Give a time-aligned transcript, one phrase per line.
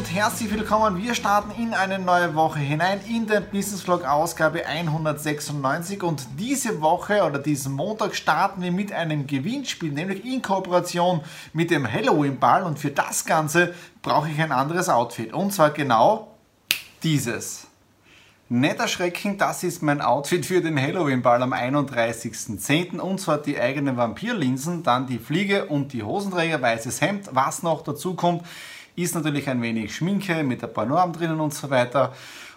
[0.00, 0.96] Und herzlich willkommen.
[0.96, 6.80] Wir starten in eine neue Woche hinein in den Business Vlog Ausgabe 196 und diese
[6.80, 11.20] Woche oder diesen Montag starten wir mit einem Gewinnspiel, nämlich in Kooperation
[11.52, 15.68] mit dem Halloween Ball und für das Ganze brauche ich ein anderes Outfit und zwar
[15.68, 16.28] genau
[17.02, 17.66] dieses.
[18.48, 22.98] Nicht erschrecken, das ist mein Outfit für den Halloween-Ball am 31.10.
[22.98, 27.28] Und zwar die eigenen Vampirlinsen, dann die Fliege und die Hosenträger, weißes Hemd.
[27.30, 28.42] Was noch dazu kommt,
[28.96, 32.12] ist natürlich ein wenig Schminke mit ein paar Normen drinnen und so weiter.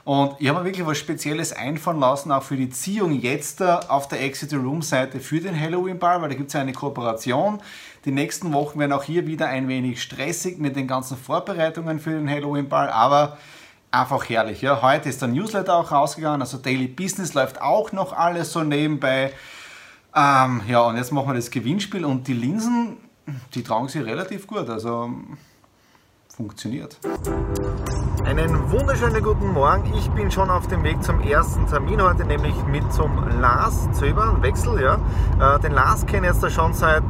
[0.06, 4.10] Und ich habe mir wirklich was Spezielles einfallen lassen, auch für die Ziehung jetzt auf
[4.10, 7.62] der Exit Room Seite für den Halloween Ball, weil da gibt es ja eine Kooperation.
[8.04, 12.10] Die nächsten Wochen werden auch hier wieder ein wenig stressig mit den ganzen Vorbereitungen für
[12.10, 13.38] den Halloween Ball, aber
[13.92, 14.62] einfach herrlich.
[14.62, 14.82] Ja.
[14.82, 19.32] Heute ist der Newsletter auch rausgegangen, also Daily Business läuft auch noch alles so nebenbei.
[20.14, 22.98] Ähm, ja, und jetzt machen wir das Gewinnspiel und die Linsen,
[23.54, 24.70] die tragen sich relativ gut.
[24.70, 25.12] Also
[26.36, 27.00] funktioniert.
[28.26, 29.94] Einen wunderschönen guten Morgen.
[29.98, 34.42] Ich bin schon auf dem Weg zum ersten Termin heute, nämlich mit zum Lars Zöbern,
[34.42, 34.82] Wechsel.
[34.82, 34.98] Ja.
[35.40, 37.04] Äh, den Lars kenne ich jetzt schon seit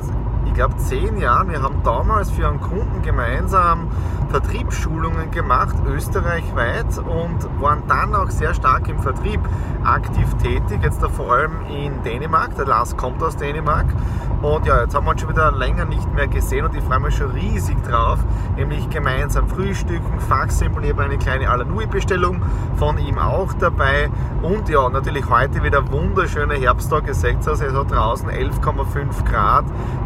[0.53, 1.49] ich glaube, zehn Jahren.
[1.49, 3.88] Wir haben damals für einen Kunden gemeinsam
[4.29, 9.39] Vertriebsschulungen gemacht, österreichweit, und waren dann auch sehr stark im Vertrieb
[9.83, 12.55] aktiv tätig, jetzt da vor allem in Dänemark.
[12.55, 13.88] Der Lars kommt aus Dänemark.
[14.44, 16.99] Und ja, jetzt haben wir uns schon wieder länger nicht mehr gesehen und ich freue
[16.99, 18.19] mich schon riesig drauf,
[18.57, 22.41] nämlich gemeinsam frühstücken, Fachsimpel, ich habe eine kleine Alanui-Bestellung
[22.75, 24.09] von ihm auch dabei
[24.41, 29.63] und ja, natürlich heute wieder wunderschöner Herbsttag, ihr seht es, also draußen 11,5 Grad,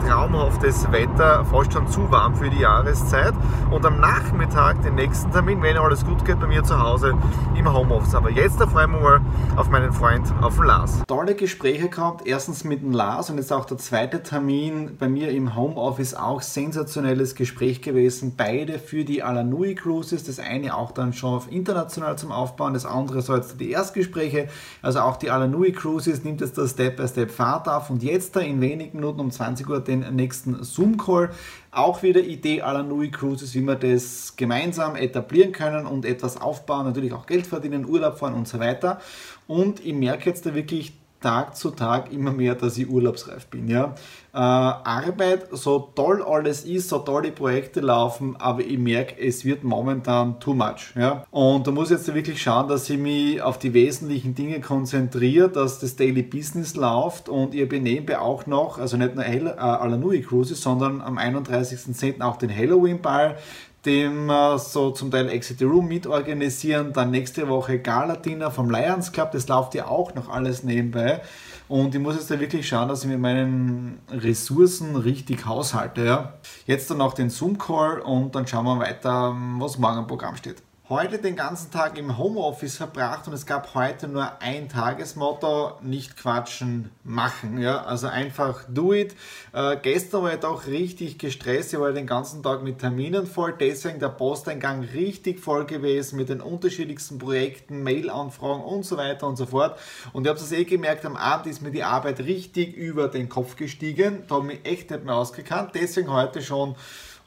[0.08, 3.34] Traum traumhaftes Wetter, fast schon zu warm für die Jahreszeit.
[3.72, 7.16] Und am Nachmittag den nächsten Termin, wenn alles gut geht, bei mir zu Hause
[7.56, 8.14] im Homeoffice.
[8.14, 9.22] Aber jetzt freuen wir mal
[9.56, 11.02] auf meinen Freund, auf den Lars.
[11.08, 15.32] Tolle Gespräche gehabt, erstens mit dem Lars und jetzt auch der zweite Termin bei mir
[15.32, 18.36] im Homeoffice, auch sensationelles Gespräch gewesen.
[18.38, 22.86] Beide für die Alanui Cruises, das eine auch dann schon auf international zum Aufbauen, das
[22.86, 24.50] andere so jetzt die Erstgespräche.
[24.84, 28.36] Also auch die Alanui Cruises nimmt jetzt das Step by Step Fahrt auf und jetzt
[28.36, 31.30] da in wenigen Minuten um 20 Uhr den nächsten nächsten Zoom-Call.
[31.72, 36.86] Auch wieder Idee aller Nui Cruises, wie wir das gemeinsam etablieren können und etwas aufbauen,
[36.86, 39.00] natürlich auch Geld verdienen, Urlaub fahren und so weiter.
[39.48, 43.68] Und ich merke jetzt da wirklich, Tag zu Tag immer mehr, dass ich urlaubsreif bin.
[43.68, 43.96] Ja?
[44.34, 49.44] Äh, Arbeit, so toll alles ist, so toll die Projekte laufen, aber ich merke, es
[49.44, 50.94] wird momentan too much.
[50.96, 51.26] Ja?
[51.32, 55.50] Und da muss ich jetzt wirklich schauen, dass ich mich auf die wesentlichen Dinge konzentriere,
[55.50, 59.60] dass das Daily Business läuft und ihr benehme auch noch, also nicht nur Hel äh,
[59.60, 62.22] Alanui Cruises, sondern am 31.10.
[62.22, 63.38] auch den Halloween Ball
[63.88, 66.94] dem so zum Teil Exit the Room mitorganisieren.
[66.94, 71.22] Dann nächste Woche Gala-Dinner vom Lions Club, das läuft ja auch noch alles nebenbei.
[71.68, 76.06] Und ich muss jetzt da wirklich schauen, dass ich mit meinen Ressourcen richtig haushalte.
[76.06, 76.34] Ja.
[76.66, 80.67] Jetzt dann auch den Zoom-Call und dann schauen wir weiter, was morgen im Programm steht
[80.90, 86.16] heute den ganzen Tag im Homeoffice verbracht und es gab heute nur ein Tagesmotto, nicht
[86.16, 87.60] quatschen, machen.
[87.60, 87.84] Ja?
[87.84, 89.14] Also einfach do it.
[89.52, 93.54] Äh, gestern war ich doch richtig gestresst, ich war den ganzen Tag mit Terminen voll,
[93.60, 99.36] deswegen der Posteingang richtig voll gewesen mit den unterschiedlichsten Projekten, Mail-Anfragen und so weiter und
[99.36, 99.78] so fort.
[100.14, 103.28] Und ich habe es eh gemerkt, am Abend ist mir die Arbeit richtig über den
[103.28, 106.76] Kopf gestiegen, da habe ich echt nicht mehr ausgekannt, deswegen heute schon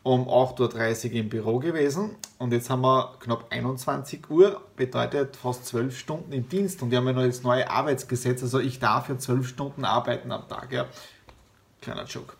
[0.02, 5.66] um 8.30 Uhr im Büro gewesen und jetzt haben wir knapp 21 Uhr, bedeutet fast
[5.66, 9.08] 12 Stunden im Dienst und wir haben ja noch das neue Arbeitsgesetz, also ich darf
[9.08, 10.72] ja 12 Stunden arbeiten am Tag.
[10.72, 10.86] Ja.
[11.82, 12.34] Kleiner Joke.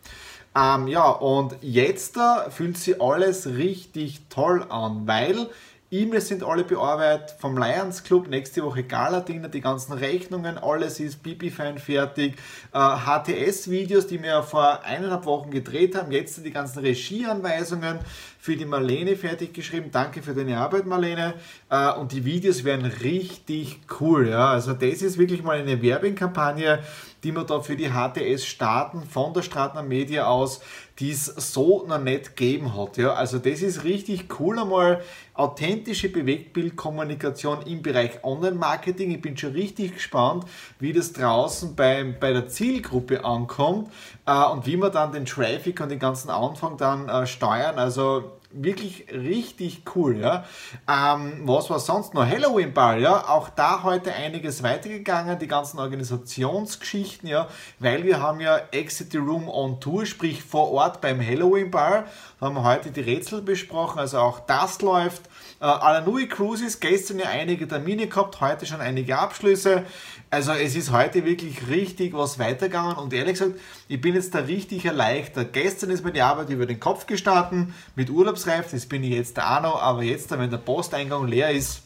[0.55, 5.49] Ähm, ja, und jetzt äh, fühlt sich alles richtig toll an, weil
[5.93, 8.29] E-Mails sind alle bearbeitet vom Lions Club.
[8.29, 12.35] Nächste Woche Gala-Dinner, die ganzen Rechnungen, alles ist Bibi-Fan fertig.
[12.73, 16.13] Äh, HTS-Videos, die wir vor eineinhalb Wochen gedreht haben.
[16.13, 17.99] Jetzt die ganzen Regieanweisungen
[18.39, 19.89] für die Marlene fertig geschrieben.
[19.91, 21.33] Danke für deine Arbeit, Marlene.
[21.69, 24.29] Äh, und die Videos werden richtig cool.
[24.29, 24.51] Ja?
[24.51, 26.79] Also das ist wirklich mal eine Werbekampagne
[27.23, 30.61] die wir da für die HTS starten, von der Stratner Media aus,
[30.99, 32.97] die es so noch nicht gegeben hat.
[32.97, 35.01] Ja, also das ist richtig cool einmal
[35.33, 39.11] authentische Bewegtbildkommunikation im Bereich Online-Marketing.
[39.11, 40.45] Ich bin schon richtig gespannt,
[40.79, 43.91] wie das draußen bei, bei der Zielgruppe ankommt
[44.25, 47.79] äh, und wie wir dann den Traffic und den ganzen Anfang dann äh, steuern.
[47.79, 50.17] Also wirklich richtig cool.
[50.17, 50.45] Ja.
[50.87, 52.25] Ähm, was war sonst noch?
[52.25, 57.47] Halloween Ball, ja, auch da heute einiges weitergegangen, die ganzen Organisationsgeschichten, ja,
[57.79, 62.05] weil wir haben ja Exit the Room on Tour, sprich vor Ort beim Halloween Ball.
[62.39, 65.23] Da haben wir heute die Rätsel besprochen, also auch das läuft.
[65.59, 69.85] Äh, Alanui Cruises, gestern ja einige Termine gehabt, heute schon einige Abschlüsse.
[70.29, 73.59] Also es ist heute wirklich richtig was weitergegangen und ehrlich gesagt,
[73.89, 75.51] ich bin jetzt da richtig erleichtert.
[75.51, 78.09] Gestern ist mir die Arbeit über den Kopf gestartet mit
[78.41, 81.83] Urlaubsreif, das bin ich jetzt auch noch, aber jetzt, wenn der Posteingang leer ist,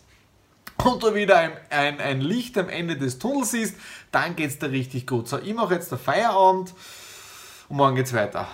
[0.84, 3.76] und du wieder ein, ein, ein Licht am Ende des Tunnels siehst,
[4.12, 5.28] dann geht es da richtig gut.
[5.28, 6.74] So, ich mache jetzt den Feierabend
[7.70, 8.48] und morgen geht's weiter.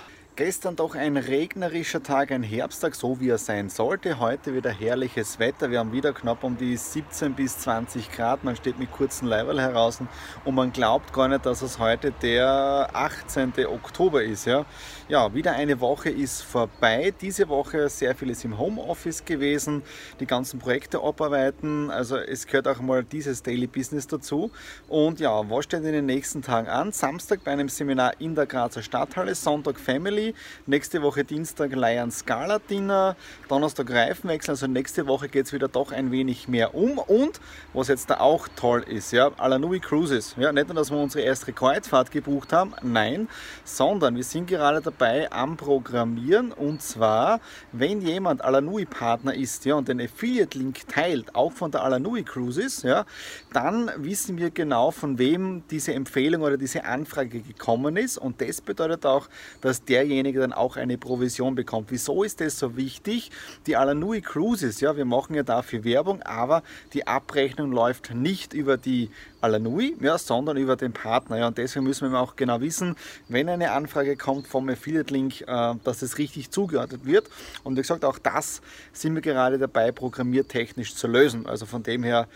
[0.43, 4.17] Gestern doch ein regnerischer Tag, ein Herbsttag, so wie er sein sollte.
[4.17, 5.69] Heute wieder herrliches Wetter.
[5.69, 8.43] Wir haben wieder knapp um die 17 bis 20 Grad.
[8.43, 9.99] Man steht mit kurzen Leiberl heraus
[10.43, 13.53] und man glaubt gar nicht, dass es heute der 18.
[13.67, 14.45] Oktober ist.
[14.45, 14.65] Ja,
[15.09, 17.13] ja wieder eine Woche ist vorbei.
[17.21, 19.83] Diese Woche sehr vieles im Homeoffice gewesen.
[20.19, 21.91] Die ganzen Projekte abarbeiten.
[21.91, 24.49] Also es gehört auch mal dieses Daily Business dazu.
[24.87, 26.91] Und ja, was steht in den nächsten Tagen an?
[26.93, 30.30] Samstag bei einem Seminar in der Grazer Stadthalle, Sonntag Family.
[30.65, 33.15] Nächste Woche Dienstag Lion Scala Dinner,
[33.47, 34.51] Donnerstag Reifenwechsel.
[34.51, 36.97] Also nächste Woche geht es wieder doch ein wenig mehr um.
[36.97, 37.39] Und
[37.73, 40.35] was jetzt da auch toll ist, ja, Alanui Cruises.
[40.37, 43.27] Ja, nicht nur, dass wir unsere erste Kreuzfahrt gebucht haben, nein,
[43.63, 46.51] sondern wir sind gerade dabei am Programmieren.
[46.51, 47.39] Und zwar,
[47.71, 52.83] wenn jemand Alanui Partner ist ja, und den Affiliate-Link teilt, auch von der Alanui Cruises,
[52.83, 53.05] ja,
[53.53, 58.17] dann wissen wir genau, von wem diese Empfehlung oder diese Anfrage gekommen ist.
[58.17, 59.27] Und das bedeutet auch,
[59.61, 61.91] dass derjenige derjenige dann auch eine Provision bekommt.
[61.91, 63.31] Wieso ist das so wichtig?
[63.65, 66.61] Die Alanui Cruises, ja, wir machen ja dafür Werbung, aber
[66.93, 69.09] die Abrechnung läuft nicht über die
[69.41, 71.39] Alanui, ja, sondern über den Partner.
[71.39, 72.95] Ja, und deswegen müssen wir auch genau wissen,
[73.29, 77.27] wenn eine Anfrage kommt vom Affiliate-Link, äh, dass es richtig zugeordnet wird.
[77.63, 78.61] Und wie gesagt, auch das
[78.93, 81.47] sind wir gerade dabei, programmiertechnisch zu lösen.
[81.47, 82.27] Also von dem her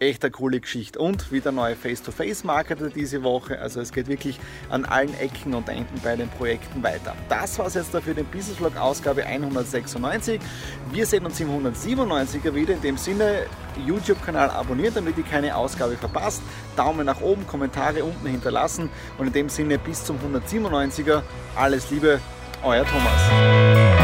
[0.00, 0.98] echt eine coole Geschichte.
[0.98, 3.58] Und wieder neue Face-to-Face-Marketer diese Woche.
[3.60, 4.38] Also es geht wirklich
[4.70, 7.14] an allen Ecken und Enden bei den Projekten weiter.
[7.28, 10.40] Das war es jetzt dafür den Business Vlog Ausgabe 196.
[10.92, 12.74] Wir sehen uns im 197er wieder.
[12.74, 13.46] In dem Sinne,
[13.86, 16.42] YouTube-Kanal abonnieren, damit ihr keine Ausgabe verpasst.
[16.76, 18.90] Daumen nach oben, Kommentare unten hinterlassen.
[19.18, 21.22] Und in dem Sinne bis zum 197er.
[21.56, 22.20] Alles Liebe,
[22.62, 23.97] euer Thomas.